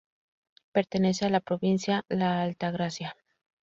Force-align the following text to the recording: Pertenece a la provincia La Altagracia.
Pertenece 0.71 1.27
a 1.27 1.29
la 1.29 1.41
provincia 1.41 2.05
La 2.09 2.41
Altagracia. 2.41 3.15